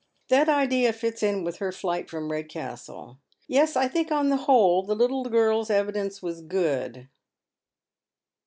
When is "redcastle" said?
2.31-3.19